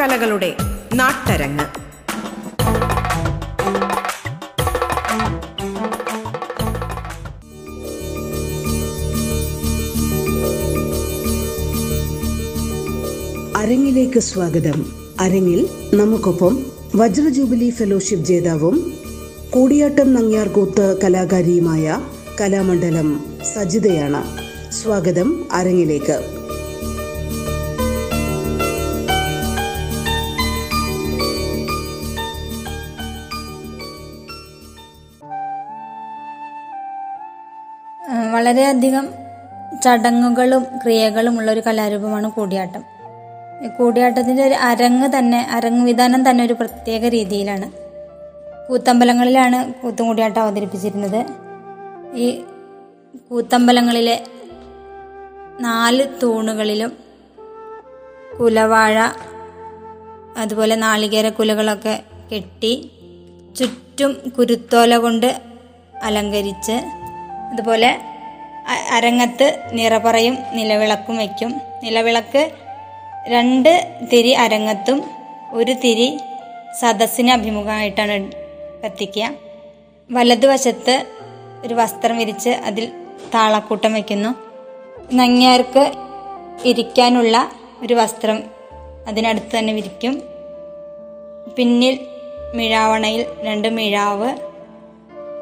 കലകളുടെ 0.00 0.56
നാട്ടരങ്ങ്. 0.94 1.64
അരങ്ങിലേക്ക് 13.56 14.18
സ്വാഗതം. 14.18 14.92
അരങ്ങിൽ 15.20 15.68
നമുക്കൊപ്പം 15.94 16.66
വജ്രജൂബിലി 16.96 17.70
ഫെലോഷിപ്പ് 17.70 18.26
ജേതാവും 18.26 18.92
കൂടിയാട്ടം 19.50 20.14
നങ്ങ്യാർകൂത്ത് 20.14 21.00
കലാകാരിയുമായ 21.04 22.00
കലാമണ്ഡലം 22.40 23.24
സജിതയാണ്. 23.54 24.24
സ്വാഗതം 24.72 25.44
അരങ്ങിലേക്ക്. 25.52 26.39
വളരെയധികം 38.40 39.08
ചടങ്ങുകളും 39.82 40.62
ക്രിയകളും 40.62 41.38
ഉള്ള 41.38 41.50
ഒരു 41.50 41.62
കലാരൂപമാണ് 41.66 42.30
കൂടിയാട്ടം. 42.30 42.84
കൂടിയാട്ടത്തിന്റെ 43.78 44.44
ഒരു 44.46 44.54
അരങ്ങ് 44.54 45.08
തന്നെ 45.18 45.48
അരങ്ങ് 45.50 45.84
വിധാനം 45.84 46.30
തന്നെ 46.30 46.44
ഒരു 46.44 46.52
പ്രത്യേക 46.52 47.08
രീതിയിലാണ്. 47.08 47.72
കൂത്തമ്പലങ്ങളിലാണ് 48.68 49.74
കൂത്തും 49.74 50.06
കൂടിയാട്ടം 50.06 50.42
അവതരിപ്പിച്ചിരുന്നത്. 50.42 51.26
ഈ 52.16 52.44
കൂത്തമ്പലങ്ങളിലെ 53.30 54.24
നാല് 55.60 56.06
തൂണുകളിലും 56.22 56.92
കുലവാഴ 58.40 58.98
അതുപോലെ 60.38 60.76
നാളികേര 60.76 61.28
കുലകളൊക്കെ 61.28 62.02
കെട്ടി 62.32 62.90
ചുറ്റും 63.58 64.32
കുരുത്തോല 64.38 64.96
കൊണ്ട് 64.96 65.42
അലങ്കരിച്ച് 66.02 66.72
അതുപോലെ 67.52 67.90
അരങ്ങത്ത് 68.68 69.62
നിറപറയും 69.72 70.38
നിലവിളക്കും 70.52 71.16
വയ്ക്കും. 71.16 71.60
നിലവിളക്ക് 71.82 72.50
രണ്ട് 73.28 73.98
തിരി 74.12 74.30
അരങ്ങത്തും 74.30 75.10
ഒരു 75.52 75.72
തിരി 75.72 76.18
സദസ്സിന് 76.80 77.30
അഭിമുഖമായിട്ടാണ് 77.30 78.32
കത്തിക്കുക. 78.84 79.32
വലതുവശത്ത് 80.10 81.06
ഒരു 81.64 81.74
വസ്ത്രം 81.74 82.18
വിരിച്ച് 82.18 82.50
അതിൽ 82.50 82.92
താളക്കൂട്ടം 83.34 83.92
വയ്ക്കുന്നു. 83.92 84.34
നങ്ങിയാർക്ക് 85.14 85.92
ഇരിക്കാനുള്ള 86.64 87.50
ഒരു 87.82 87.94
വസ്ത്രം 87.94 88.42
അതിനടുത്ത് 89.08 89.58
തന്നെ 89.58 89.72
വിരിക്കും. 89.72 90.22
പിന്നിൽ 91.56 92.00
മിഴാവണയിൽ 92.54 93.26
രണ്ട് 93.42 93.68
മിഴാവ്. 93.68 94.36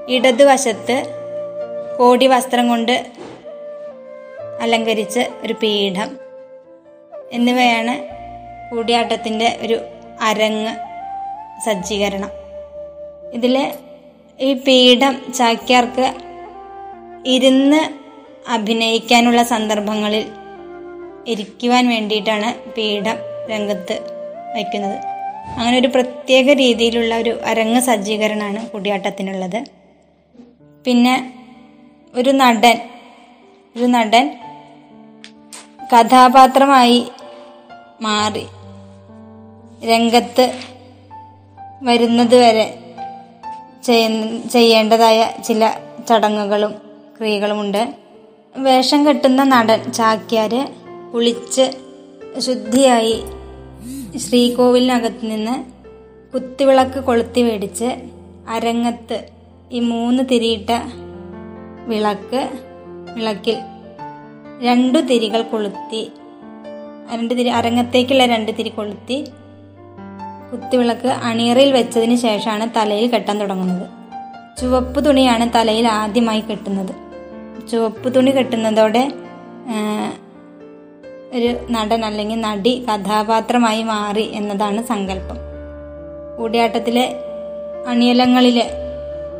ഇടതുവശത്ത് 0.08 1.17
കോടി 1.98 2.26
വസ്ത്രം 2.26 2.68
കൊണ്ട് 2.68 3.06
അലങ്കരിച്ച 4.60 5.20
ഒരു 5.42 5.52
പീഠം. 5.52 6.16
എന്നിവയാണ് 7.32 8.08
കൂടിയാട്ടത്തിന്റെ 8.74 9.58
ഒരു 9.62 9.80
അരങ്ങ് 10.20 10.76
സജ്ജീകരണം. 11.66 12.30
ഇതിൽ 13.32 13.72
ഈ 14.40 14.52
പീഠം 14.52 15.32
ചാക്യാർക്ക് 15.34 16.14
ഇരുന്ന് 17.26 17.80
അഭിനയിക്കാനുള്ള 18.50 19.42
സന്ദർഭങ്ങളിൽ 19.42 20.26
ഇരിക്കുവാൻ 21.26 21.88
വേണ്ടിയിട്ടാണ് 21.88 22.72
പീഠം 22.72 23.16
രംഗത്ത് 23.50 24.00
വയ്ക്കുന്നത്. 24.54 24.98
അങ്ങനെ 25.58 25.78
ഒരു 25.78 25.88
പ്രത്യേക 25.88 26.52
രീതിയിലുള്ള 26.52 27.16
ഒരു 27.16 27.38
അരങ്ങ് 27.44 27.80
സജ്ജീകരണമാണ് 27.80 28.70
കൂടിയാട്ടത്തിനുള്ളത്. 28.70 29.64
പിന്നെ 30.84 31.37
ഒരു 32.18 32.30
നടൻ. 32.30 32.78
ഒരു 33.76 33.84
നടൻ 33.84 34.38
കഥാപാത്രമായി 35.92 37.08
മാറി. 38.02 38.46
രംഗത്ത് 39.86 40.52
വരുന്നത് 41.82 42.34
വരെ 42.34 42.94
ചെയ്യേണ്ടതായ 44.52 45.30
ചില 45.44 45.72
ചടങ്ങുകളും 46.08 46.74
ക്രിയകളുമുണ്ട്. 47.18 47.94
വേഷം 48.56 49.08
കെട്ടുന്ന 49.08 49.44
നടൻ 49.44 49.92
ചാക്യാര് 49.92 50.66
കുളിച്ച് 51.14 51.66
ശുദ്ധിയായി 52.40 53.22
ശ്രീകോവിലിനകത്ത് 54.18 55.30
നിന്ന് 55.30 55.64
കുത്തിവിളക്ക് 56.34 57.00
കൊളുത്തി 57.00 57.42
മേടിച്ച് 57.42 57.88
അരങ്ങത്ത് 58.48 59.28
ഈ 59.72 59.80
മൂന്ന് 59.80 60.22
തിരിയിട്ട 60.30 60.70
വിളക്ക് 61.86 62.48
വിളക്കിൽ 63.14 63.56
രണ്ടു 64.62 64.98
തിരികൾ 64.98 65.42
കൊളുത്തി 65.42 66.12
രണ്ട് 67.12 67.34
തിരി 67.34 67.48
അരങ്ങത്തേക്കുള്ള 67.48 68.26
രണ്ട് 68.26 68.52
തിരി 68.58 68.68
കൊളുത്തി 68.68 69.26
കുത്തിവിളക്ക് 70.52 71.08
അണിയറയിൽ 71.08 71.72
വെച്ചതിന് 71.72 72.16
ശേഷമാണ് 72.16 72.70
തലയിൽ 72.76 73.10
കെട്ടാൻ 73.10 73.40
തുടങ്ങുന്നത്. 73.40 73.86
ചുവപ്പ് 74.60 75.04
തുണിയാണ് 75.04 75.50
തലയിൽ 75.54 75.88
ആദ്യമായി 75.88 76.40
കെട്ടുന്നത്. 76.40 76.94
ചുവപ്പ് 77.68 78.14
തുണി 78.14 78.30
കെട്ടുന്നതോടെ 78.30 79.12
ഒരു 81.34 81.58
നടൻ 81.70 82.04
അല്ലെങ്കിൽ 82.04 82.40
നടി 82.40 82.84
കഥാപാത്രമായി 82.84 83.82
മാറി 83.82 84.30
എന്നതാണ് 84.34 84.82
സങ്കല്പം. 84.82 85.36
കൂടിയാട്ടത്തിലെ 86.38 87.16
അണിയലങ്ങളിലെ 87.88 88.70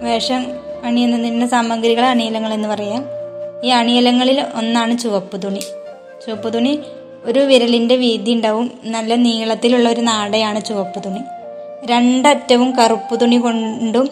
വേഷം 0.02 0.46
അണിയുന്നതിന്റെ 0.84 1.46
സാമഗ്രികൾ 1.46 2.04
അണിയലങ്ങൾ 2.04 2.52
എന്ന് 2.52 2.68
പറയാം. 2.68 3.04
ഈ 3.64 3.68
അണിയലങ്ങളിൽ 3.68 4.44
ഒന്നാണ് 4.54 4.98
ചുവപ്പ് 4.98 5.42
തുണി. 5.42 5.60
ചുവപ്പ് 6.26 6.54
തുണി 6.54 6.80
ഒരു 7.24 7.38
വിരലിന്റെ 7.38 7.96
വീതി 7.96 8.30
ഉണ്ടാവും. 8.30 8.72
നല്ല 8.84 9.14
നീളത്തിലുള്ള 9.14 9.88
ഒരു 9.88 10.00
നാടയാണ് 10.00 10.64
ചുവപ്പ് 10.64 11.04
തുണി. 11.04 11.20
രണ്ടറ്റവും 11.86 12.76
കറുപ്പ് 12.76 13.20
തുണി 13.20 13.36
കൊണ്ടും 13.36 14.08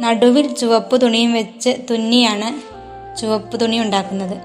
നടുവിൽ 0.00 0.54
ചുവപ്പ് 0.54 1.02
തുണിയും 1.02 1.32
വെച്ച് 1.32 1.70
തുന്നിയാണ് 1.90 2.78
ചുവപ്പ് 3.20 3.60
തുണി 3.60 3.78
ഉണ്ടാക്കുന്നത്. 3.78 4.36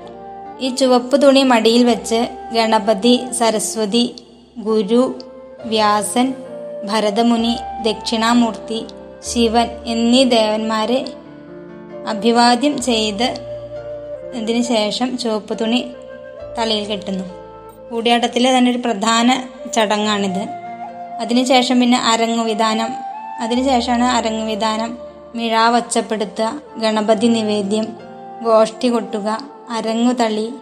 ഈ 0.60 0.76
ചുവപ്പ് 0.76 1.22
തുണി 1.22 1.44
മടിയിൽ 1.44 1.84
വെച്ച് 1.84 2.28
ഗണപതി 2.54 3.20
സരസ്വതി 3.32 4.16
ഗുരു 4.58 5.20
വ്യാസൻ 5.66 6.34
ഭരതമുനി 6.84 7.56
ദക്ഷിണാമൂർത്തി 7.84 8.86
ശിവൻ 9.34 9.68
എന്നീ 9.86 10.24
ദേവന്മാരെ 10.24 11.06
അഭിവാദ്യം 12.08 12.82
ചെയ്ത് 12.82 13.34
ഇതിന് 14.34 14.64
ശേഷം 14.64 15.18
ചുവപ്പ് 15.18 15.60
തുണി 15.62 15.88
തലയിൽ 16.58 16.86
കെട്ടുന്നു. 16.86 17.24
കൂടിയാട്ടത്തിലെ 17.92 18.58
തന്നെ 18.58 18.72
ഒരു 18.72 18.78
പ്രധാന 18.78 19.44
ചടങ്ങാണിത്. 19.74 20.44
അതിനുശേഷം 21.22 21.80
പിന്നെ 21.80 21.98
അരങ്ങുവിധാനം 21.98 22.88
അതിനുശേഷമാണ് 23.40 24.04
അരങ്ങുവിധാനം 24.04 24.98
മിഴാവ് 25.36 25.76
ഒച്ചപ്പെടുത്തുക 25.76 26.62
ഗണപതി 26.78 27.28
നിവേദ്യം 27.28 27.88
ഗോഷ്ടി 28.44 28.88
കൊട്ടുക 28.88 29.38
അരങ്ങുതളി 29.70 30.54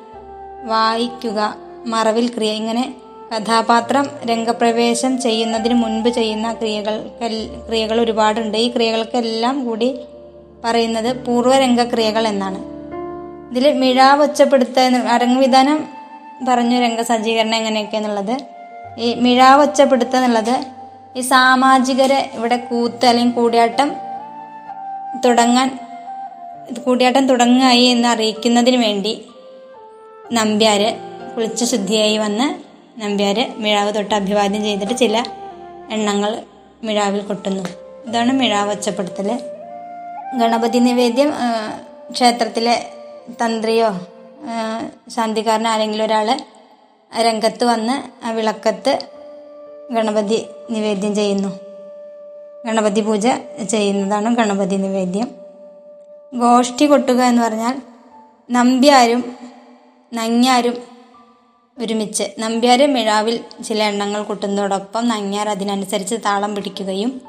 വായിക്കുക 0.64 1.56
മറവിൽ 1.86 2.28
ക്രിയ 2.28 2.52
ഇങ്ങനെ 2.52 2.96
കഥാപാത്രം 3.38 4.10
രംഗപ്രവേശം 4.26 5.22
ചെയ്യുന്നതിന് 5.22 5.74
മുൻപ് 5.74 6.10
ചെയ്യുന്ന 6.10 6.54
ക്രിയകൾ 6.54 7.08
ക്രിയകൾ 7.68 8.02
ഒരുപാടുണ്ട്. 8.02 8.58
ഈ 8.58 8.72
ക്രിയകൾക്കെല്ലാം 8.72 9.66
കൂടി 9.66 10.00
പറയുന്നത് 10.66 11.26
പൂർവരംഗ 11.26 11.84
ക്രിയകൾ 11.84 12.28
എന്നാണ് 12.28 12.60
ഇതിൽ 13.52 13.74
മിഴാവ് 13.74 14.22
ഒച്ചപ്പെടുത്തുക 14.24 14.82
അരങ്ങുവിധാനം 14.82 15.88
പറഞ്ഞു 16.48 16.82
രംഗസജ്ജീകരണം 16.82 17.56
എങ്ങനെയൊക്കെ 17.56 17.98
എന്നുള്ളത്? 17.98 18.38
ഈ 18.98 19.14
മിഴാവ് 19.14 19.62
ഒച്ചപ്പെടുത്തുക 19.62 20.18
എന്നുള്ളത് 20.18 20.66
ഈ 21.16 21.22
സാമാജികരെ 21.22 22.32
ഇവിടെ 22.34 22.58
കൂത്ത് 22.58 23.06
അല്ലെങ്കിൽ 23.06 23.36
കൂടിയാട്ടം 23.36 23.96
തുടങ്ങാൻ 25.26 25.80
കൂടിയാട്ടം 26.86 27.28
തുടങ്ങായി 27.28 27.84
എന്ന് 27.84 28.08
അറിയിക്കുന്നതിന് 28.08 28.84
വേണ്ടി 28.84 29.26
നമ്പ്യാര് 30.32 30.96
കുളിച്ച് 31.36 31.66
ശുദ്ധിയായി 31.66 32.18
വന്ന് 32.18 32.48
നമ്പ്യാര് 33.02 33.54
മിഴാവ് 33.58 33.94
തൊട്ട് 33.94 34.16
അഭിവാദ്യം 34.16 34.64
ചെയ്തിട്ട് 34.64 34.94
ചില 34.94 35.24
എണ്ണങ്ങൾ 35.92 36.42
മിഴാവിൽ 36.84 37.22
കൊട്ടുന്നു. 37.22 37.64
ഇതാണ് 38.08 38.32
മിഴാവ് 38.32 38.72
ഒച്ചപ്പെടുത്തൽ 38.72 39.40
ഗണപതി 40.40 40.80
നിവേദ്യം 40.80 41.32
ക്ഷേത്രത്തിലെ 42.12 42.76
തന്ത്രിയോ 43.32 43.90
ശാന്തിക്കാരൻ 45.10 45.68
ആരെങ്കിലും 45.68 46.04
ഒരാൾ 46.06 46.28
രംഗത്ത് 47.22 47.64
വന്ന് 47.64 48.26
ആ 48.26 48.32
വിളക്കത്ത് 48.32 49.00
ഗണപതി 49.92 50.46
നിവേദ്യം 50.70 51.16
ചെയ്യുന്നു. 51.16 51.50
ഗണപതി 52.66 53.02
പൂജ 53.02 53.28
ചെയ്യുന്നതാണ് 53.70 54.36
ഗണപതി 54.36 54.76
നിവേദ്യം. 54.76 55.28
ഗോഷ്ഠി 56.34 56.86
കൊട്ടുക 56.86 57.22
എന്ന് 57.22 57.44
പറഞ്ഞാൽ 57.44 57.76
നമ്പ്യാരും 58.52 59.38
നങ്ങ്യാരും 60.14 60.78
ഒരുമിച്ച് 61.80 62.24
നമ്പ്യാർ 62.40 62.94
മിഴാവിൽ 62.94 63.64
ചില 63.64 63.84
എണ്ണങ്ങൾ 63.84 64.24
കൊട്ടുന്നതോടൊപ്പം 64.24 65.08
നങ്ങ്യാർ 65.08 65.50
അതിനനുസരിച്ച് 65.50 66.16
താളം 66.26 66.56
പിടിക്കുകയും 66.56 67.22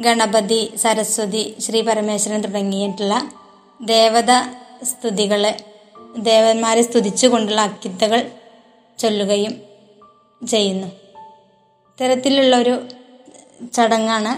ഗണപതി 0.00 0.72
സരസ്വതി 0.76 1.56
ശ്രീ 1.60 1.80
പരമേശ്വരൻ 1.82 2.40
തുടങ്ങിയിട്ടുള്ള 2.40 3.14
ദേവത 3.80 4.32
സ്തുതികൾ 4.82 5.54
ദേവന്മാരെ 6.18 6.82
സ്തുതിച്ചുകൊണ്ടുള്ള 6.82 7.60
അക്കിത്തകൾ 7.60 8.30
ചൊല്ലുകയും 8.98 9.62
ചെയ്യുന്നു. 10.46 10.86
ഇത്തരത്തിലുള്ള 11.90 12.56
ഒരു 12.56 12.74
ചടങ്ങാണ് 13.72 14.32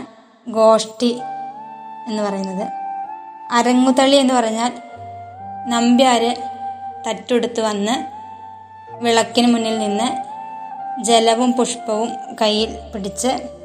ഗോഷ്ഠി 0.51 1.11
എന്ന് 2.09 2.23
പറയുന്നത്. 2.23 2.67
അരങ്ങുതളി 3.51 4.17
എന്ന് 4.17 4.35
പറഞ്ഞാൽ 4.35 4.73
നമ്പ്യാര് 5.69 6.37
തറ്റെടുത്ത് 7.07 7.61
വന്ന് 7.61 7.95
വിളക്കിന് 9.03 9.49
മുന്നിൽ 9.53 9.79
നിന്ന് 9.79 10.09
ജലവും 11.03 11.53
പുഷ്പവും 11.53 12.11
കയ്യിൽ 12.41 12.71
പിടിച്ച് 12.95 13.62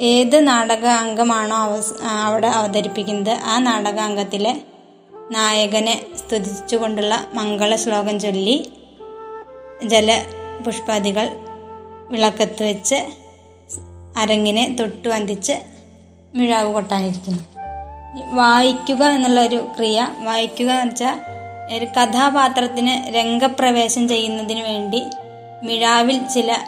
ഏത് 0.00 0.46
നാടക 0.46 0.86
അംഗമാണോ 0.86 1.80
അവിടെ 2.24 2.46
അവതരിപ്പിക്കുന്നത് 2.46 3.30
ആ 3.30 3.58
നാടകാംഗത്തിലെ 3.58 4.60
നായകനെ 5.30 6.06
സ്തുതിച്ചുകൊണ്ടുള്ള 6.16 7.26
മംഗള 7.34 7.76
ശ്ലോകം 7.76 8.20
ചൊല്ലി 8.20 8.72
ജല 9.84 10.24
പുഷ്പാദികൾ 10.66 11.28
വിളക്കത്ത് 12.10 12.62
വെച്ച് 12.62 12.94
അരങ്ങിനെ 14.16 14.76
തൊട്ടു 14.80 15.08
വന്തിച്ച് 15.08 15.52
മിഴാവ് 16.34 16.72
കൊട്ടാനിരിക്കുന്നു. 16.72 17.42
വായിക്കുക 18.34 19.04
എന്നുള്ളൊരു 19.04 19.68
ക്രിയ 19.76 20.08
വായിക്കുക 20.18 20.70
എന്ന് 20.70 20.92
വെച്ചാൽ 20.92 21.20
ഒരു 21.76 21.84
കഥാപാത്രത്തിന് 21.84 23.14
രംഗപ്രവേശം 23.14 24.08
ചെയ്യുന്നതിന് 24.08 24.60
വേണ്ടി 24.60 25.02
മിഴാവിൽ 25.62 26.26
ചില 26.26 26.58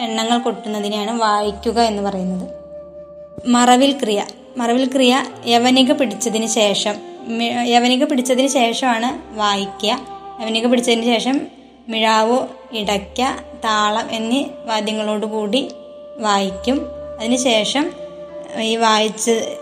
എണ്ണങ്ങൾ 0.00 0.38
കൊട്ടുന്നതിനെയാണ് 0.38 1.20
വായിക്കുക 1.20 1.80
എന്ന് 1.80 2.02
പറയുന്നത്. 2.02 2.48
മറവിൽ 3.46 3.92
ക്രിയ. 4.02 4.24
മറവിൽ 4.56 4.92
ക്രിയ 4.92 5.24
യവനിക 5.46 5.92
പിടിച്ചതിന് 5.92 6.46
ശേഷം 6.46 6.94
യവനിക 7.66 8.04
പിടിച്ചതിന് 8.04 8.48
ശേഷമാണ് 8.48 9.38
വായിക്കുക. 9.38 9.98
യവനിക 10.40 10.66
പിടിച്ചതിന് 10.66 11.04
ശേഷം 11.04 11.40
മിഴാവ് 11.88 12.38
ഇടയ്ക്ക 12.72 13.22
താളം 13.64 14.08
എന്നീ 14.10 14.44
വാദ്യങ്ങളോടുകൂടി 14.64 15.68
വായിക്കും. 16.18 16.86
അതിനുശേഷം 17.20 17.90
ഈ 18.60 18.76
വായിച്ച് 18.76 19.56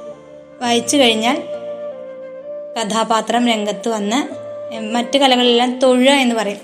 വായിച്ചു 0.60 0.96
കഴിഞ്ഞാൽ 0.96 1.42
കഥാപാത്രം 2.78 3.48
രംഗത്ത് 3.48 3.88
വന്ന് 3.88 4.44
മറ്റു 4.94 5.18
കലകളിലെല്ലാം 5.18 5.78
തൊഴ 5.78 6.10
എന്ന് 6.10 6.34
പറയും. 6.34 6.58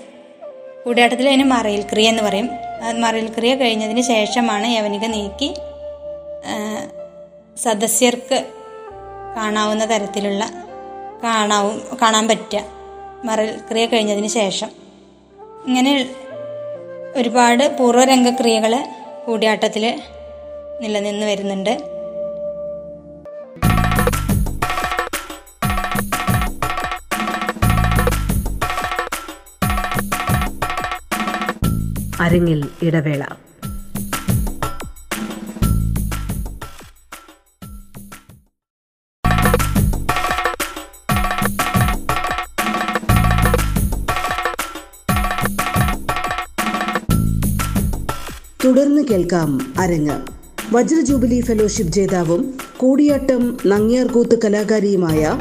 കൂടിയാട്ടത്തിൽ 0.85 1.27
അതിന് 1.27 1.43
മറയിൽ 1.43 1.81
ക്രിയ 1.81 2.09
എന്ന് 2.09 2.23
പറയും. 2.23 2.49
മറയിൽ 2.89 3.33
ക്രിയ 3.33 3.55
കഴിഞ്ഞതിന് 3.55 4.01
ശേഷമാണ് 4.01 4.67
യവനിക 4.67 5.05
നീക്കി 5.05 5.53
സദസ്യർക്ക് 7.57 8.45
കാണാവുന്ന 9.35 9.89
തരത്തിലുള്ള 9.89 10.49
കാണാവും 11.23 11.97
കാണാൻ 12.01 12.27
പറ്റുക. 12.27 12.63
മറയിൽ 13.23 13.57
ക്രിയ 13.69 13.85
കഴിഞ്ഞതിന് 13.85 14.27
ശേഷം. 14.27 14.69
ഇങ്ങനെ 15.67 16.09
ഒരുപാട് 17.15 17.77
പൂർവരംഗക്രിയകൾ 17.77 18.85
കൂടിയാട്ടത്തിൽ 19.27 20.01
നിലനിന്ന് 20.81 21.25
വരുന്നുണ്ട്. 21.25 21.90
അരങ്ങിൽ 32.31 32.69
ഇടവേള. 32.81 33.23
തുടർന്ന് 48.65 49.01
കേൾക്കാം 49.01 49.73
അരങ്ങ്. 49.79 50.21
വജ്ര 50.73 50.99
ജൂബിലി 50.99 51.41
ഫെലോഷിപ്പ് 51.41 51.93
ജേതാവും 51.93 52.53
കൂടിയാട്ടം 52.77 53.57
നങ്ങിയാർകൂത്ത് 53.65 54.41
കലാകാരിയുമായ 54.45 55.39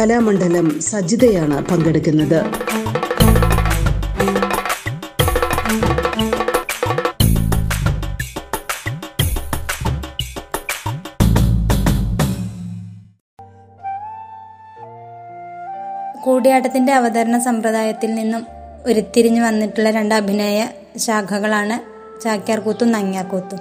കലാമണ്ഡലം 0.00 0.80
സജിതയാണ് 0.80 1.64
പങ്കെടുക്കുന്നത്. 1.66 2.61
കൂടിയാട്ടത്തിന്റെ 16.42 16.92
അവതരണ 16.92 17.38
സമ്പ്രദായത്തിൽ 17.38 18.14
നിന്നും 18.14 18.46
ഉരുത്തിരിഞ്ഞു 18.86 19.42
വന്നിട്ടുള്ള 19.42 19.90
രണ്ട് 19.90 20.14
അഭിനയ 20.14 20.68
ശാഖകളാണ് 20.96 21.76
ചാക്യാർകൂത്തും 22.20 22.92
നങ്ങ്യാർകൂത്തും. 22.92 23.58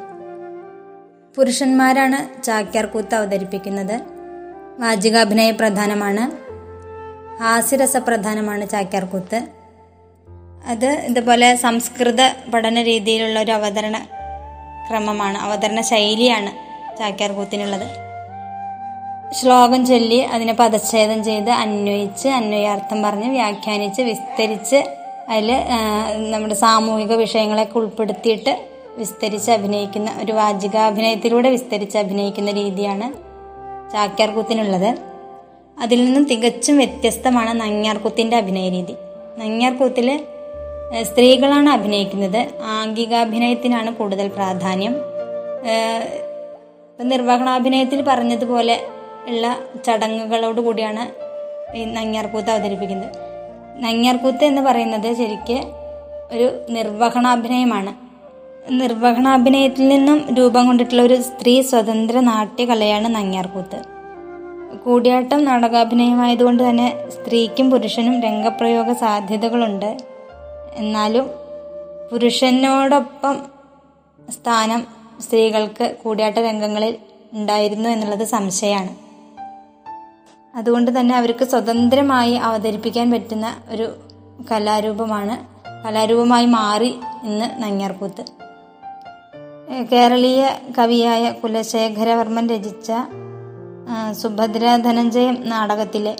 പുരുഷന്മാരാണ് 1.35 2.43
ചാക്യാർകൂത്ത് 2.43 3.15
അവതരിപ്പിക്കുന്നത്. 3.15 4.01
വാചികാഭിനയ 4.79 5.51
പ്രധാനമാണ്. 5.51 6.31
ഹാസ്യരസ 7.43 7.97
പ്രധാനമാണ് 7.97 8.69
ചാക്യാർകൂത്ത്. 8.69 9.47
അത് 10.67 10.85
ഇതുപോലെ 10.85 11.55
സംസ്കൃത 11.55 12.51
പഠന 12.53 12.81
രീതിയിലുള്ള 12.81 13.41
ഒരു 13.41 13.51
അവതരണ 13.51 13.97
ക്രമമാണ് 14.89 15.37
അവതരണ 15.37 15.81
ശൈലിയാണ് 15.81 16.51
ചാക്യാർകൂത്തിനുള്ളത്. 16.97 18.10
ശ്ലോകം 19.33 19.85
ചൊല്ലി 19.85 20.15
അതിനെ 20.15 20.53
പദച്ഛേദം 20.53 21.23
ചെയ്ത് 21.23 21.49
അന്വയിച്ച് 21.49 22.27
അന്വയാർത്ഥം 22.27 23.03
പറഞ്ഞ് 23.03 23.29
വ്യാഖ്യാനിച്ച് 23.29 24.01
വിസ്തരിച്ച് 24.01 24.75
അതിൽ 25.29 25.51
നമ്മുടെ 26.31 26.53
സാമൂഹിക 26.53 27.13
വിഷയങ്ങളൊക്കെ 27.13 27.77
ഉൾപ്പെടുത്തിയിട്ട് 27.77 28.67
വിസ്തരിച്ച് 28.97 29.51
അഭിനയിക്കുന്ന 29.51 30.09
ഒരു 30.23 30.31
വാചികാഭിനയത്തിലൂടെ 30.31 31.49
വിസ്തരിച്ച് 31.49 31.97
അഭിനയിക്കുന്ന 31.97 32.51
രീതിയാണ് 32.51 33.07
ചാക്യാർകൂത്തിനുള്ളത്. 33.91 34.97
അതിൽ 35.79 36.05
നിന്നും 36.05 36.23
തികച്ചും 36.23 36.77
വ്യത്യസ്തമാണ് 36.77 37.61
നങ്ങ്യാർകൂത്തിന്റെ 37.61 38.37
അഭിനയ 38.37 38.69
രീതി. 38.69 38.95
നങ്ങ്യാർകൂത്തിൽ 39.37 40.25
സ്ത്രീകളാണ് 41.01 41.69
അഭിനയിക്കുന്നത്. 41.69 42.47
ആംഗികാഭിനയത്തിനാണ് 42.63 43.95
കൂടുതൽ 43.95 44.27
പ്രാധാന്യം. 44.27 44.95
നിർവഹണാഭിനയത്തിൽ 47.03 48.01
പറഞ്ഞതുപോലെ 48.01 48.79
ഉള്ള 49.27 49.57
ചടങ്ങുകളോട് 49.85 50.61
കൂടിയാണ് 50.61 51.21
ഈ 51.77 51.85
നങ്ങ്യാർകൂത്ത് 51.85 52.49
അവതരിപ്പിക്കുന്നത്. 52.49 53.09
നങ്ങ്യാർകൂത്ത് 53.79 54.45
എന്ന് 54.45 54.61
പറയുന്നത് 54.61 55.13
ശരിക്ക് 55.13 55.63
ഒരു 56.31 56.61
നിർവഹണാഭിനയമാണ്. 56.69 58.11
നിർവഹണാഭിനയത്തിൽ 58.73 59.87
നിന്നും 59.87 60.35
രൂപം 60.35 60.67
കൊണ്ടിട്ടുള്ള 60.67 61.01
ഒരു 61.01 61.21
സ്ത്രീ 61.21 61.61
സ്വതന്ത്ര 61.61 62.19
നാട്യകലയാണ് 62.19 63.15
നങ്ങ്യാർകൂത്ത്. 63.15 63.81
കൂടിയാട്ടം 64.85 65.45
നാടകാഭിനയമായതുകൊണ്ട് 65.45 66.69
തന്നെ 66.69 67.09
സ്ത്രീക്കും 67.09 67.71
പുരുഷനും 67.71 68.21
രംഗപ്രയോഗ 68.21 68.91
സാധ്യതകളുണ്ട്. 68.91 69.97
എന്നാലും 70.75 71.29
പുരുഷനോടൊപ്പം 72.11 73.37
സ്ഥാനം 74.29 74.87
സ്ത്രീകൾക്ക് 75.21 75.95
കൂടിയാട്ട 76.03 76.37
രംഗങ്ങളിൽ 76.37 76.97
ഉണ്ടായിരുന്നു 77.33 77.89
എന്നുള്ളത് 77.89 78.23
സംശയമാണ്. 78.23 79.10
അതുകൊണ്ട് 80.55 80.99
തന്നെ 80.99 81.15
അവർക്ക് 81.17 81.45
സ്വതന്ത്രമായി 81.45 82.33
അവതരിപ്പിക്കാൻ 82.33 83.11
പറ്റുന്ന 83.11 83.57
ഒരു 83.69 83.95
കലാരൂപമാണ്. 84.51 85.35
കലാരൂപമായി 85.85 86.45
മാറി 86.45 86.99
ഇന്ന് 87.23 87.63
നങ്ങ്യാർകൂത്ത്. 87.63 88.23
കേരളീയ 89.91 90.49
കവിയായ 90.77 91.31
കുലശേഖരവർമ്മൻ 91.31 92.49
രചിച്ച 92.49 92.91
സുഭദ്ര 94.11 94.75
ധനഞ്ജയം 94.75 95.49
നാടകത്തിലെ 95.49 96.15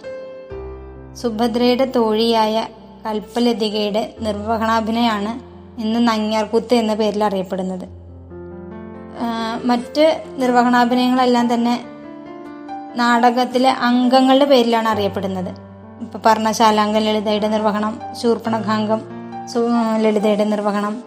സുഭദ്രയുടെ 1.13 1.85
തോഴിയായ 1.85 2.67
കൽപ്പലതികയുടെ 3.05 4.13
നിർവഹണാഭിനയാണ് 4.19 5.31
ഇന്ന് 5.81 6.07
നങ്ങ്യാർകൂത്ത് 6.07 6.73
എന്ന 6.73 6.93
പേരിൽ 6.93 7.23
അറിയപ്പെടുന്നത്. 7.23 7.87
മറ്റ് 9.63 10.23
നിർവഹണാഭിനയങ്ങളെല്ലാം 10.37 11.53
തന്നെ 11.53 11.83
നാടകത്തിലെ 12.95 13.69
അംഗങ്ങളുടെ 13.69 14.45
പേരിലാണ് 14.45 14.87
അറിയപ്പെടുന്നത്. 14.87 15.49
ഇപ്പൊ 16.01 16.19
പറഞ്ഞ 16.25 16.51
ശാലാംഗം 16.51 17.01
ലളിതയുടെ 17.01 17.47
നിർവഹണം 17.47 17.99
ശൂർപ്പണഖാംഗം 18.21 19.01
ലളിതയുടെ 20.01 20.43
നിർവഹണം 20.43 21.03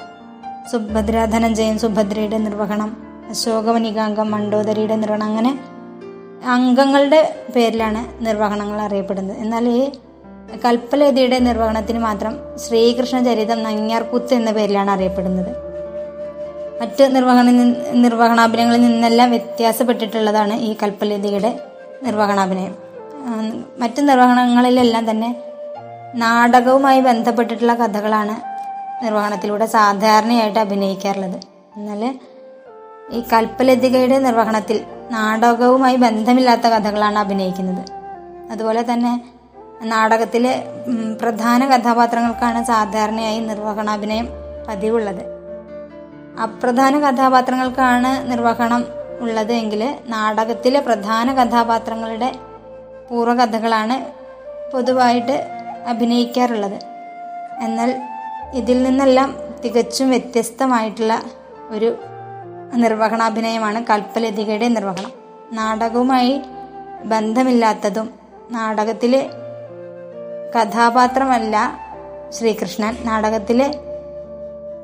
സുഭദ്ര 0.72 1.24
ധനഞ്ജയൻ 1.24 1.78
സുഭദ്രയുടെ 1.78 2.38
നിർവഹണം 2.38 2.90
അശോകവനികാംഗം 3.30 4.30
മണ്ടോദരിയുടെ 4.30 4.96
നിർവഹണം 4.96 5.24
അങ്ങനെ 5.24 5.58
അംഗങ്ങളുടെ 6.46 7.34
പേരിലാണ് 7.56 8.24
നിർവഹണങ്ങൾ 8.26 8.80
അറിയപ്പെടുന്നത്. 8.80 9.38
എന്നാൽ 9.38 9.68
ഈ 9.68 9.90
കൽപ്പലതിയുടെ 10.64 11.38
നിർവഹണത്തിന് 11.38 11.98
മാത്രം 11.98 12.38
ശ്രീകൃഷ്ണ 12.58 13.20
ചരിതം 13.20 13.62
നങ്ങ്യാർകൂത്ത് 13.62 14.34
എന്ന 14.34 14.50
പേരിലാണ് 14.52 14.90
അറിയപ്പെടുന്നത്. 14.90 15.52
മറ്റ് 16.80 17.16
നിർവഹണ 17.16 17.50
നിർവഹണാഭിനങ്ങളിൽ 17.94 18.80
നിന്നെല്ലാം 18.80 19.30
വ്യത്യാസപ്പെട്ടിട്ടുള്ളതാണ് 19.30 20.54
ഈ 20.54 20.76
കൽപ്പലതിയുടെ 20.82 21.60
നിർവഹണാഭിനയം. 22.04 22.74
മറ്റ് 23.78 24.08
നിർവഹണങ്ങളിലെല്ലാം 24.08 25.10
തന്നെ 25.10 25.36
നാടകവുമായി 26.14 27.00
ബന്ധപ്പെട്ടിട്ടുള്ള 27.00 27.74
കഥകളാണ് 27.74 28.34
നിർവഹണത്തിലൂടെ 29.04 29.66
സാധാരണയായിട്ട് 29.66 30.58
അഭിനയിക്കാറുള്ളത്. 30.58 31.38
എന്നാൽ 31.76 32.18
ഈ 33.12 33.20
കൽപ്പലതികയുടെ 33.32 34.18
നിർവഹണത്തിൽ 34.18 34.84
നാടകവുമായി 35.10 35.96
ബന്ധമില്ലാത്ത 35.96 36.66
കഥകളാണ് 36.74 37.18
അഭിനയിക്കുന്നത്. 37.18 37.84
അതുപോലെ 38.52 38.82
തന്നെ 38.92 39.12
നാടകത്തിലെ 39.82 40.52
പ്രധാന 41.22 41.66
കഥാപാത്രങ്ങൾക്കാണ് 41.66 42.64
സാധാരണയായി 42.64 43.40
നിർവഹണാഭിനയം 43.40 44.28
പതിവുള്ളത്. 44.68 45.24
അപ്രധാന 46.42 46.94
കഥാപാത്രങ്ങൾക്കാണ് 46.98 48.30
നിർവഹണം 48.30 48.84
ഉള്ളത് 49.20 49.52
എങ്കിൽ 49.52 49.98
നാടകത്തിലെ 50.08 50.80
പ്രധാന 50.80 51.32
കഥാപാത്രങ്ങളുടെ 51.34 52.32
പൂർവകഥകളാണ് 53.10 54.24
പൊതുവായിട്ട് 54.70 55.48
അഭിനയിക്കാറുള്ളത്. 55.86 56.78
എന്നാൽ 57.60 58.02
ഇതിൽ 58.54 58.82
നിന്നെല്ലാം 58.82 59.36
തികച്ചും 59.64 60.10
വ്യത്യസ്തമായിട്ടുള്ള 60.10 61.22
ഒരു 61.68 61.96
നിർവഹണാഭിനയമാണ് 62.74 63.84
കൽപ്പലതികയുടെ 63.90 64.68
നിർവഹണം. 64.68 65.12
നാടകവുമായി 65.52 66.42
ബന്ധമില്ലാത്തതും 67.04 68.14
നാടകത്തിലെ 68.50 69.30
കഥാപാത്രമല്ല 70.58 71.78
ശ്രീകൃഷ്ണൻ. 72.30 72.96
നാടകത്തിലെ 73.04 73.68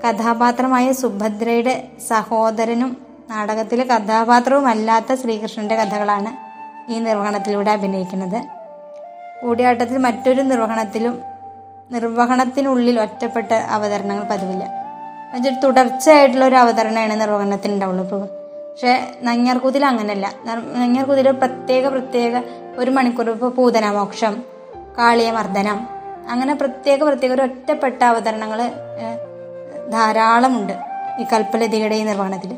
കഥാപാത്രമായ 0.05 0.93
സുഭദ്രയുടെ 0.93 1.89
സഹോദരനും 2.09 3.10
നാടകത്തിലെ 3.31 3.85
കഥാപാത്രവുമല്ലാത്ത 3.85 5.15
ശ്രീകൃഷ്ണന്റെ 5.15 5.77
കഥകളാണ് 5.77 6.31
ഈ 6.93 6.99
നിർവഹണത്തിലൂടെ 6.99 7.71
അഭിനയിക്കുന്നത്. 7.71 8.39
കൂടിയാട്ടത്തിൽ 9.43 9.99
മറ്റൊരു 9.99 10.43
നിർവഹണത്തിലും 10.43 11.23
നിർവഹണത്തിനുള്ളിൽ 11.91 13.01
ഒറ്റപ്പെട്ട 13.01 13.53
അവതരണങ്ങൾ 13.53 14.25
പതിവില്ല. 14.25 14.65
എന്നുവെച്ചാൽ 15.27 15.61
തുടർച്ചയായിട്ടുള്ള 15.65 16.45
ഒരു 16.45 16.57
അവതരണമാണ് 16.57 17.21
നിർവഹണത്തിന് 17.21 17.75
ഉണ്ടാവുള്ളൂ 17.75 18.05
ഇപ്പോൾ 18.05 18.21
പക്ഷേ 18.71 18.93
നങ്ങ്യാർകൂത്തിൽ 19.23 19.87
അങ്ങനെയല്ല 19.87 20.27
നങ്ങ്യാർകൂത്തിൽ 20.47 21.31
പ്രത്യേക 21.31 21.87
പ്രത്യേക 21.87 22.35
ഒരു 22.79 22.91
മണിക്കൂർ 22.91 23.31
ഇപ്പോൾ 23.31 23.51
പൂതനമോക്ഷം 23.51 24.35
കാളിയമർദ്ദനം 24.99 25.79
അങ്ങനെ 26.29 26.55
പ്രത്യേക 26.55 27.05
പ്രത്യേക 27.05 27.33
ഒരു 27.33 27.43
ഒറ്റപ്പെട്ട 27.43 28.05
അവതരണങ്ങൾ 28.05 28.61
ധാരാളമുണ്ട് 29.91 30.73
ഈ 31.21 31.27
കൽപ്പലതിയുടെ 31.33 31.95
ഈ 31.95 32.03
നിർവഹണത്തിൽ 32.03 32.53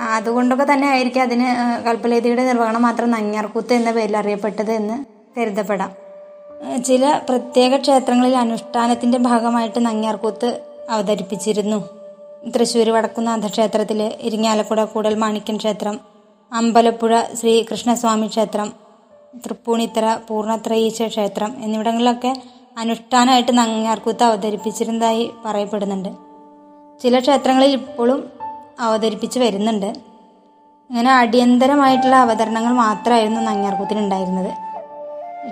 അതുകൊണ്ടൊക്കെ 0.00 0.66
തന്നെ 0.72 0.88
ആയിരിക്കും 0.88 1.22
അതിന് 1.22 1.46
കൽപ്പലേതിയുടെ 1.84 2.44
നിർവഹണം 2.44 2.82
മാത്രം 2.82 3.10
നങ്ങ്യാർകൂത്ത് 3.10 3.74
എന്ന 3.74 3.90
പേരിൽ 3.90 4.16
അറിയപ്പെട്ടത് 4.16 4.72
എന്ന് 4.72 5.04
കരുതപ്പെടാം. 5.40 5.92
ചില 6.82 7.20
പ്രത്യേക 7.28 7.76
ക്ഷേത്രങ്ങളിൽ 7.76 8.36
അനുഷ്ഠാനത്തിന്റെ 8.36 9.18
ഭാഗമായിട്ട് 9.18 9.86
നങ്ങ്യാർകൂത്ത് 9.86 10.60
അവതരിപ്പിച്ചിരുന്നു. 10.90 11.88
തൃശ്ശൂർ 12.56 12.90
വടക്കുന്നാഥ 12.90 13.46
ക്ഷേത്രത്തിലെ 13.46 14.18
ഇരിങ്ങാലക്കുട 14.20 14.84
കൂടൽ 14.84 15.14
മാണിക്യൻ 15.14 15.56
ക്ഷേത്രം 15.56 16.00
അമ്പലപ്പുഴ 16.52 17.20
ശ്രീ 17.34 17.62
കൃഷ്ണസ്വാമി 17.62 18.26
ക്ഷേത്രം 18.26 18.72
തൃപ്പൂണിത്തറ 19.46 20.16
പൂർണത്രയീശ 20.28 21.02
ക്ഷേത്രം 21.02 21.54
എന്നിവിടങ്ങളിലൊക്കെ 21.58 22.34
അനുഷ്ഠാനമായിട്ട് 22.78 23.58
നങ്ങ്യാർകൂത്ത് 23.58 24.24
അവതരിപ്പിച്ചിരുന്നതായി 24.24 25.30
പറയപ്പെടുന്നുണ്ട്. 25.44 26.08
ചില 27.02 27.18
ക്ഷേത്രങ്ങളിൽ 27.18 27.72
ഇപ്പോഴും 27.72 28.39
അവതരിപ്പിച്ച് 28.80 29.38
വരുന്നുണ്ട്. 29.38 29.86
അങ്ങനെ 30.90 31.10
അടിയന്തരമായിട്ടുള്ള 31.12 32.16
അവതരണങ്ങൾ 32.16 32.72
മാത്രമായിരുന്നു 32.72 33.40
നങ്ങ്യാർകൂത്തിനുണ്ടായിരുന്നത്. 33.40 34.52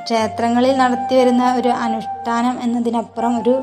ക്ഷേത്രങ്ങളിൽ 0.05 0.77
നടത്തി 0.77 1.15
വരുന്ന 1.15 1.55
ഒരു 1.55 1.69
അനുഷ്ഠാനം 1.69 2.63
എന്നതിനപ്പുറം 2.63 3.43
ഒരു 3.43 3.55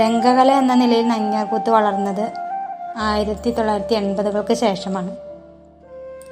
രംഗകല 0.00 0.52
എന്ന 0.52 0.74
നിലയിൽ 0.74 1.08
നങ്ങ്യാർകൂത്ത് 1.08 1.70
വളർന്നത് 1.70 2.32
ആയിരത്തി 2.96 3.50
തൊള്ളായിരത്തി 3.50 3.94
എൺപതുകൾക്ക് 3.94 4.54
ശേഷമാണ്. 4.54 5.16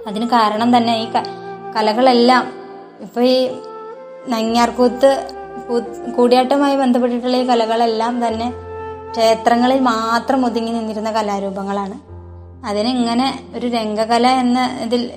അതിന് 0.07 0.27
കാരണം 0.27 0.77
തന്നെ 0.77 0.95
ഈ 1.03 1.07
കലകളെല്ലാം 1.77 2.45
ഇപ്പോൾ 3.01 3.25
ഈ 3.25 3.37
നങ്ങ്യാർകൂത്ത് 4.29 5.11
കൂടിയാട്ടമായി 6.17 6.77
ബന്ധപ്പെട്ടിട്ടുള്ള 6.77 7.37
ഈ 7.37 7.47
കലകളെല്ലാം 7.49 8.15
തന്നെ 8.27 8.53
ക്ഷേത്രങ്ങളിൽ 9.15 9.81
മാത്രം 9.81 10.47
ഒതുങ്ങി 10.47 10.73
നിന്നിരുന്ന 10.73 11.11
കലാരൂപങ്ങളാണ്. 11.11 11.97
അതിനിങ്ങനെ 12.67 13.27
ഒരു 13.57 13.67
രംഗകല 13.67 14.27
എന്ന 14.27 14.79
ഇതിൽ 14.83 15.13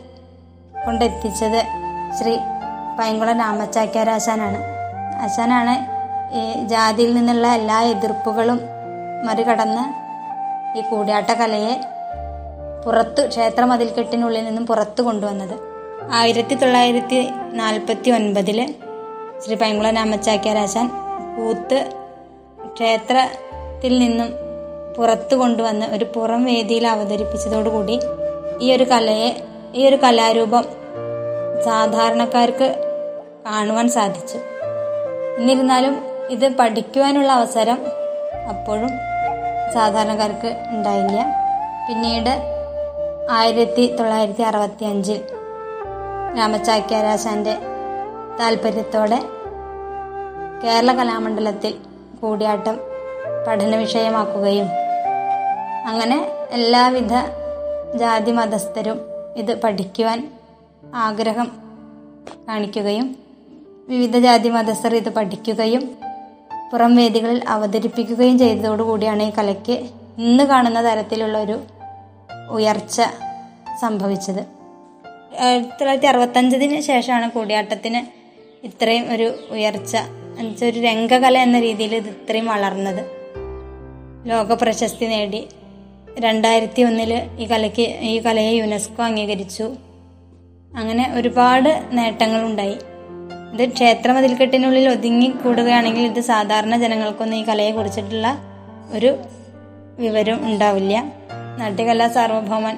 കൊണ്ടെത്തിച്ചത് 0.86 1.60
ശ്രീ 2.20 2.38
പൈങ്കുളം 3.00 3.38
രാമച്ചാക്യാരാശാനാണ് 3.39 4.60
ആശാനാണ്. 5.24 5.75
ഈ 6.38 6.68
ജാതിയിൽ 6.68 7.13
നിന്നുള്ള 7.13 7.48
എല്ലാ 7.48 7.82
എതിർപ്പുകളും 7.82 8.60
മറികടന്ന് 9.25 9.86
ഈ 10.77 10.82
കൂടിയാട്ട 10.82 11.32
കലയെ 11.32 11.74
പുറത്ത് 12.86 13.30
ക്ഷേത്ര 13.30 13.66
മതിൽക്കെട്ടിനുള്ളിൽ 13.66 14.46
നിന്നും 14.46 14.66
പുറത്തു 14.66 15.01
കൊണ്ടുവന്നത്. 15.01 15.56
ആയിരത്തി 16.13 16.56
തൊള്ളായിരത്തി 16.56 17.30
നാൽപ്പത്തി 17.54 18.10
ഒൻപതിൽ 18.10 18.75
ശ്രീ 19.46 19.56
പൈങ്കുളം 19.56 19.96
രാമച്ചാക്യാരാശാൻ 19.96 20.88
കൂത്ത് 21.36 21.80
ക്ഷേത്രത്തിൽ 23.77 24.00
നിന്നും 24.00 24.29
പുറത്തു 24.96 25.36
കൊണ്ടുവന്ന് 25.36 25.86
ഒരു 25.96 26.05
പുറം 26.15 26.41
വേദിയിൽ 26.50 26.86
അവതരിപ്പിച്ചതോടുകൂടി 26.88 27.96
ഈ 28.62 28.67
ഒരു 28.75 28.86
കലയെ 28.91 29.27
ഈ 29.75 29.81
ഒരു 29.88 29.98
കലാരൂപം 30.03 30.63
സാധാരണക്കാർക്ക് 31.65 32.67
കാണുവാൻ 33.46 33.88
സാധിച്ചു. 33.89 34.39
എന്നിരുന്നാലും 35.39 35.96
ഇത് 36.29 36.48
പഠിക്കുവാനുള്ള 36.55 37.29
അവസരം 37.31 37.79
അപ്പോഴും 38.50 38.91
സാധാരണക്കാർക്ക് 39.74 40.50
ഉണ്ടായില്ല. 40.69 41.19
പിന്നീട് 41.88 42.34
ആയിരത്തി 43.31 43.86
തൊള്ളായിരത്തി 44.00 44.41
അറുപത്തി 44.41 44.86
അഞ്ചിൽ 44.86 45.22
രാമചാക്യാരാശാന്റെ 46.38 47.55
താല്പര്യത്തോടെ 48.39 49.22
കേരള 50.63 50.91
കലാമണ്ഡലത്തിൽ 50.93 51.74
കൂടിയാട്ടം 52.22 52.77
പഠന 53.48 53.75
വിഷയമാക്കുകയും 53.75 54.69
അങ്ങനെ 55.86 56.27
എല്ലാവിധ 56.51 57.13
ജാതി 57.96 58.31
മതസ്ഥരും 58.31 59.01
ഇത് 59.38 59.62
പഠിക്കുവാൻ 59.62 60.31
ആഗ്രഹം 60.96 61.48
കാണിക്കുകയും 62.48 63.15
വിവിധ 63.89 64.17
ജാതി 64.17 64.50
മതസ്ഥർ 64.50 64.96
ഇത് 64.96 65.10
പഠിക്കുകയും 65.10 65.98
പുറം 66.72 66.96
വേദികളിൽ 66.96 67.43
അവതരിപ്പിക്കുകയും 67.48 68.39
ചെയ്തതോടുകൂടിയാണ് 68.39 69.24
ഈ 69.24 69.31
കലയ്ക്ക് 69.38 69.89
ഇന്ന് 70.17 70.43
കാണുന്ന 70.43 70.91
തരത്തിലുള്ള 70.91 71.38
ഒരു 71.38 71.60
ഉയർച്ച 72.50 73.01
സംഭവിച്ചത്. 73.81 74.46
ആയിരത്തി 75.39 75.69
തൊള്ളായിരത്തി 75.69 76.07
അറുപത്തഞ്ചതിന് 76.07 76.81
ശേഷമാണ് 76.81 77.31
കൂടിയാട്ടത്തിന് 77.31 78.01
ഇത്രയും 78.63 79.13
ഒരു 79.13 79.34
ഉയർച്ച. 79.51 79.96
എന്നുവെച്ചാൽ 80.38 80.69
ഒരു 80.69 80.79
രംഗകല 80.79 81.38
എന്ന 81.38 81.60
രീതിയിൽ 81.60 81.96
ഇത് 81.96 82.07
ഇത്രയും 82.07 82.46
വളർന്നത്. 82.46 83.17
ലോക 84.27 84.53
പ്രശസ്തി 84.53 85.05
നേടി. 85.05 85.48
രണ്ടായിരത്തി 86.19 86.81
ഒന്നിൽ 86.81 87.12
ഈ 87.39 87.46
കലയ്ക്ക് 87.46 87.81
ഈ 87.81 88.19
കലയെ 88.19 88.51
യുനെസ്കോ 88.51 89.03
അംഗീകരിച്ചു. 89.03 89.63
അങ്ങനെ 90.77 91.12
ഒരുപാട് 91.13 91.84
നേട്ടങ്ങളുണ്ടായി 91.91 92.75
ഇത് 93.53 93.74
ക്ഷേത്ര 93.74 94.12
മതിൽക്കെട്ടിനുള്ളിൽ 94.12 94.89
ഒതുങ്ങി 94.89 95.27
കൂടുകയാണെങ്കിൽ 95.43 96.01
ഇത് 96.01 96.19
സാധാരണ 96.22 96.77
ജനങ്ങൾക്കൊന്നും 96.77 97.38
ഈ 97.38 97.43
കലയെ 97.43 97.72
കുറിച്ചിട്ടുള്ള 97.72 98.38
ഒരു 98.93 99.15
വിവരം 100.00 100.46
ഉണ്ടാവില്ല. 100.46 101.03
നാട്യകലാ 101.60 102.07
സാർവഭൗമൻ 102.07 102.77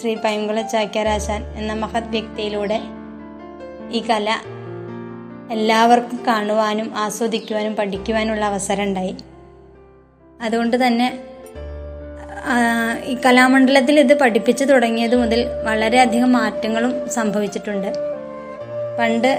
ശ്രീ 0.00 0.14
പൈങ്കുള 0.14 0.60
ചാക്യാരാശാൻ 0.62 1.44
എന്ന 1.56 1.72
മഹത് 1.72 2.10
വ്യക്തിയിലൂടെ 2.10 2.80
ഈ 3.92 4.02
കല 4.10 4.38
എല്ലാവർക്കും 5.50 6.20
കാണുവാനും 6.26 6.92
ആസ്വദിക്കുവാനും 6.96 7.76
പഠിക്കുവാനുള്ള 7.76 8.44
അവസരം 8.44 8.82
ഉണ്ടായി. 8.82 9.16
അതുകൊണ്ട് 10.42 10.76
തന്നെ 10.86 11.08
ഈ 13.10 13.14
കലാമണ്ഡലത്തിൽ 13.24 13.96
ഇത് 14.00 14.14
പഠിപ്പിച്ചു 14.22 14.64
തുടങ്ങിയത് 14.64 15.16
മുതൽ 15.16 15.40
വളരെയധികം 15.68 16.30
മാറ്റങ്ങളും 16.32 16.92
സംഭവിച്ചിട്ടുണ്ട്. 17.16 17.90
പണ്ട് 18.98 19.32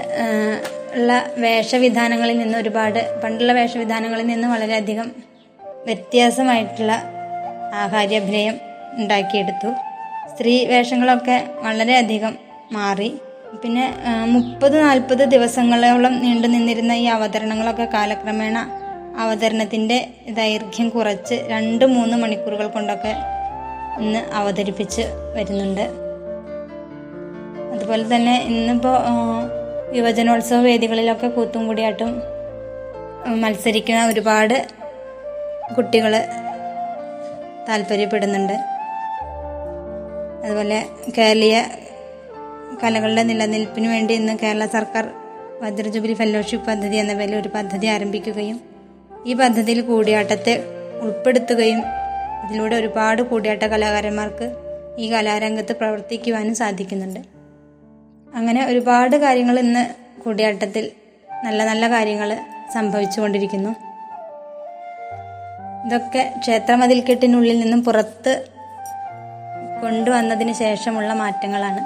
ഉള്ള 0.94 1.12
വേഷവിധാനങ്ങളിൽ 1.38 2.36
നിന്ന് 2.38 2.56
ഒരുപാട് 2.58 3.00
പണ്ടുള്ള 3.22 3.52
വേഷവിധാനങ്ങളിൽ 3.52 4.26
നിന്ന് 4.26 4.48
വളരെയധികം 4.48 5.08
വ്യത്യാസമായിട്ടുള്ള 5.86 6.92
ആഹാര്യാഭിനയം 7.82 8.56
ഉണ്ടാക്കിയെടുത്തു. 9.02 9.70
സ്ത്രീ 10.30 10.54
വേഷങ്ങളൊക്കെ 10.66 11.36
വളരെയധികം 11.62 12.34
മാറി. 12.72 13.10
പിന്നെ 13.62 13.84
മുപ്പത് 14.34 14.76
നാൽപ്പത് 14.84 15.24
ദിവസങ്ങളോളം 15.34 16.14
നീണ്ടു 16.22 16.46
നിന്നിരുന്ന 16.46 16.92
ഈ 17.02 17.04
അവതരണങ്ങളൊക്കെ 17.16 17.86
കാലക്രമേണ 17.94 18.58
അവതരണത്തിന്റെ 19.18 20.10
ദൈർഘ്യം 20.28 20.88
കുറച്ച് 20.88 21.34
രണ്ട് 21.34 21.84
മൂന്ന് 21.84 22.16
മണിക്കൂറുകൾ 22.16 22.66
കൊണ്ടൊക്കെ 22.66 23.16
ഇന്ന് 24.00 24.18
അവതരിപ്പിച്ച് 24.18 25.02
വരുന്നുണ്ട്. 25.36 25.84
അതുപോലെ 27.74 28.16
തന്നെ 28.16 28.42
ഇന്നിപ്പോൾ 28.42 28.96
യുവജനോത്സവ 29.96 30.60
വേദികളിലൊക്കെ 30.60 31.26
കൂത്തും 31.26 31.66
കൂടിയാട്ടും 31.66 32.22
മത്സരിക്കുന്ന 33.40 34.06
ഒരുപാട് 34.06 34.66
കുട്ടികൾ 35.76 36.12
താല്പര്യപ്പെടുന്നുണ്ട്. 37.68 38.52
അതുപോലെ 40.44 40.84
കേരളീയ 41.18 41.64
കലകളുടെ 42.82 43.22
നിലനിൽപ്പിന് 43.22 43.88
വേണ്ടി 43.88 44.14
ഇന്ന് 44.14 44.38
കേരള 44.42 44.66
സർക്കാർ 44.66 45.08
വജ്രജൂബിലി 45.62 46.14
ഫെലോഷിപ്പ് 46.14 46.66
പദ്ധതി 46.66 46.96
എന്ന 46.96 47.14
പേരിൽ 47.14 47.36
ഒരു 47.36 47.48
പദ്ധതി 47.48 47.86
ആരംഭിക്കുകയും 47.86 48.73
ഈ 49.26 49.34
പദ്ധതിയിൽ 49.34 49.80
കൂടിയാട്ടത്തെ 49.80 50.64
ഉൾപ്പെടുത്തുകയും 51.00 51.82
ഇതിലൂടെ 52.44 52.76
ഒരുപാട് 52.76 53.22
കൂടിയാട്ട 53.22 53.62
കലാകാരന്മാർക്ക് 53.62 54.54
ഈ 54.98 55.12
കലാരംഗത്ത് 55.12 55.72
പ്രവർത്തിക്കുവാനും 55.72 56.54
സാധിക്കുന്നുണ്ട്. 56.54 57.20
അങ്ങനെ 58.34 58.66
ഒരുപാട് 58.66 59.16
കാര്യങ്ങൾ 59.16 59.58
ഇന്ന് 59.58 59.94
കൂടിയാട്ടത്തിൽ 60.22 60.90
നല്ല 61.44 61.64
നല്ല 61.64 61.90
കാര്യങ്ങൾ 61.90 62.38
സംഭവിച്ചുകൊണ്ടിരിക്കുന്നു. 62.74 63.74
ഇതൊക്കെ 65.86 66.32
ക്ഷേത്രമതിൽക്കെട്ടിനുള്ളിൽ 66.40 67.60
നിന്നും 67.60 67.84
പുറത്ത് 67.84 68.44
കൊണ്ടുവന്നതിന് 69.82 70.52
ശേഷമുള്ള 70.52 71.12
മാറ്റങ്ങളാണ്. 71.12 71.82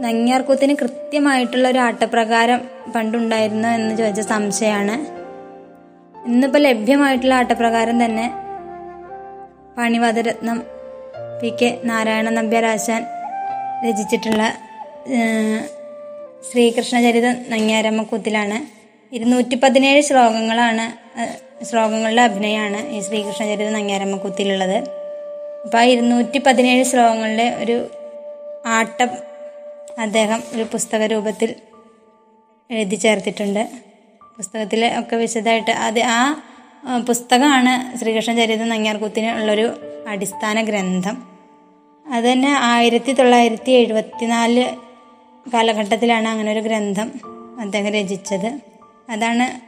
നങ്ങ്യാർകൂത്തിന് 0.00 0.76
കൃത്യമായിട്ടുള്ള 0.76 1.68
ഒരു 1.68 1.78
ആട്ടപ്രകാരം 1.78 2.60
പണ്ടുണ്ടായിരുന്നു 2.94 3.68
എന്ന് 3.68 3.96
ചോദിച്ച 3.96 4.20
സംശയമാണ്. 4.20 5.13
ഇന്നിപ്പോൾ 6.28 6.60
ലഭ്യമായിട്ടുള്ള 6.66 7.34
ആട്ടപ്രകാരം 7.38 7.96
തന്നെ 8.04 8.26
പണിവതരത്നം 9.76 10.58
പി 11.40 11.48
കെ 11.60 11.68
നാരായണ 11.90 12.28
നമ്പ്യാരാശാൻ 12.38 13.02
രചിച്ചിട്ടുള്ള 13.84 14.42
ശ്രീകൃഷ്ണചരിതം 16.48 17.34
നങ്ങ്യാരമ്മക്കൂത്തിലാണ്. 17.52 18.58
ഇരുന്നൂറ്റി 19.12 19.56
പതിനേഴ് 19.62 20.00
ശ്ലോകങ്ങളാണ് 20.08 20.84
ശ്ലോകങ്ങളുടെ 21.68 22.22
അഭിനയമാണ് 22.28 22.80
ഈ 22.94 23.00
ശ്രീകൃഷ്ണചരിതം 23.06 23.76
നങ്ങ്യാരമ്മക്കൂത്തിലുള്ളത്. 23.78 24.78
അപ്പോൾ 25.64 25.78
ആ 25.82 25.86
ഇരുന്നൂറ്റി 25.94 26.38
പതിനേഴ് 26.46 26.84
ശ്ലോകങ്ങളുടെ 26.90 27.46
ഒരു 27.62 27.76
ആട്ടം 28.78 29.10
അദ്ദേഹം 30.04 30.40
ഒരു 30.54 30.64
പുസ്തക 30.72 31.02
രൂപത്തിൽ 31.12 31.50
എഴുതി 32.70 32.96
ചേർത്തിട്ടുണ്ട്. 32.96 33.64
പുസ്തകത്തിൽ 34.36 34.98
ഒക്കെ 34.98 35.16
വിശദമായിട്ട് 35.16 35.70
അത് 35.70 36.00
ആ 36.00 36.42
പുസ്തകമാണ് 37.08 37.98
ശ്രീകൃഷ്ണ 37.98 38.34
ചരിതം 38.34 38.68
നങ്ങ്യാർകൂത്തിന് 38.68 39.30
ഉള്ളൊരു 39.30 39.80
അടിസ്ഥാന 40.08 40.62
ഗ്രന്ഥം. 40.62 41.28
അത് 42.12 42.24
തന്നെ 42.24 42.56
ആയിരത്തി 42.58 43.12
തൊള്ളായിരത്തി 43.12 43.72
എഴുപത്തിനാല് 43.72 44.76
കാലഘട്ടത്തിലാണ് 45.54 46.28
അങ്ങനെ 46.28 46.52
ഒരു 46.52 46.60
ഗ്രന്ഥം 46.60 47.12
അദ്ദേഹം 47.60 47.92
രചിച്ചത്. 47.92 48.60
അതാണ് 49.10 49.60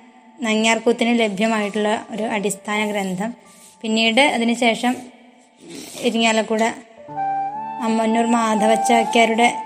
നങ്ങ്യാർകൂത്തിന് 0.44 1.18
ലഭ്യമായിട്ടുള്ള 1.18 2.06
ഒരു 2.10 2.22
അടിസ്ഥാന 2.22 2.90
ഗ്രന്ഥം. 2.90 3.34
പിന്നീട് 3.82 4.20
അതിനുശേഷം 4.20 4.96
ഇരിങ്ങാലക്കുട 6.00 6.62
അമ്മന്നൂർ 7.82 8.26
മാധവച്ചാക്യാരുടെ 8.26 9.56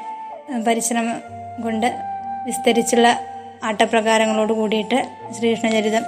പരിശ്രമം 0.67 1.21
കൊണ്ട് 1.63 1.87
വിസ്തരിച്ചുള്ള 2.47 3.30
ആട്ടപ്രകാരങ്ങളോട് 3.63 4.53
കൂടിയിട്ട് 4.53 4.99
ശ്രീകൃഷ്ണചരിതം 5.39 6.05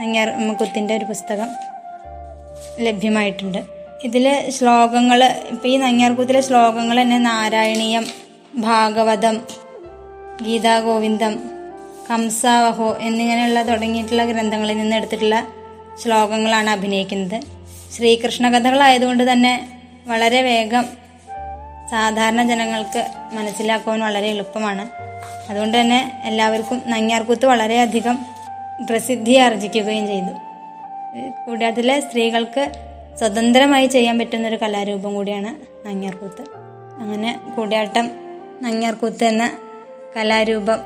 നങ്ങ്യാർ 0.00 0.54
കുത്തിന്റെ 0.60 0.96
ഒരു 0.96 1.04
പുസ്തകം 1.04 1.48
ലഭ്യമായിട്ടുണ്ട്. 2.78 3.58
ഇതിലെ 4.04 4.50
ശ്ലോകങ്ങൾ 4.50 5.24
ഇപ്പം 5.24 5.68
ഈ 5.68 5.76
നങ്ങ്യാർകൂത്തിലെ 5.76 6.40
ശ്ലോകങ്ങൾ 6.40 7.02
തന്നെ 7.02 7.18
നാരായണീയം 7.18 8.06
ഭാഗവതം 8.58 9.36
ഗീതാഗോവിന്ദം 10.42 11.34
കംസാവഹോ 12.10 12.96
എന്നിങ്ങനെയുള്ള 13.00 13.62
തുടങ്ങിയിട്ടുള്ള 13.62 14.24
ഗ്രന്ഥങ്ങളിൽ 14.24 14.78
നിന്ന് 14.78 14.96
എടുത്തിട്ടുള്ള 14.96 15.46
ശ്ലോകങ്ങളാണ് 16.02 16.70
അഭിനയിക്കുന്നത്. 16.70 17.38
ശ്രീകൃഷ്ണ 17.96 18.50
കഥകളായതുകൊണ്ട് 18.50 19.32
തന്നെ 19.32 19.68
വളരെ 20.06 20.42
വേഗം 20.42 20.84
സാധാരണ 21.90 22.42
ജനങ്ങൾക്ക് 22.42 23.02
മനസ്സിലാക്കുവാൻ 23.32 24.00
വളരെ 24.00 24.28
എളുപ്പമാണ്. 24.28 25.13
അതുകൊണ്ട് 25.50 25.80
തന്നെ 25.80 26.22
എല്ലാവർക്കും 26.24 26.82
നങ്ങ്യാർകൂത്ത് 26.86 27.46
വളരെയധികം 27.46 28.18
പ്രസിദ്ധി 28.90 29.36
ആർജിക്കുകയും 29.36 30.06
ചെയ്തു. 30.06 30.32
കൂടാതെ 31.46 32.00
സ്ത്രീകൾക്ക് 32.00 32.72
സ്വതന്ത്രമായി 33.18 33.86
ചെയ്യാൻ 33.86 34.18
പറ്റുന്ന 34.18 34.48
ഒരു 34.48 34.56
കലാരൂപം 34.56 35.14
കൂടിയാണ് 35.14 35.50
നങ്ങ്യാർകൂത്ത് 35.88 36.42
അങ്ങനെ 37.00 37.40
കൂടിയാട്ടം 37.56 38.10
നങ്ങ്യാർകൂത്ത് 38.62 39.24
എന്ന 39.24 39.50
കലാരൂപം 40.16 40.80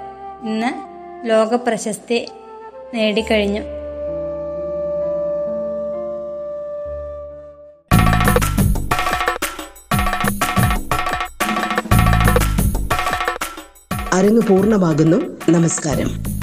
ഇന്ന് 0.45 0.89
ലോക 1.29 1.55
പ്രശസ്തി 1.55 2.27
നേടിക്കഴിഞ്ഞു. 2.95 3.78
അരങ്ങ് 14.19 14.43
പൂർണമാകുന്നു. 14.43 15.17
നമസ്കാരം. 15.51 16.38